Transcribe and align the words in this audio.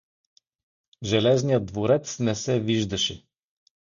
Железният 1.03 1.65
дворец 1.65 2.19
не 2.19 2.35
се 2.35 2.59
виждаше. 2.59 3.27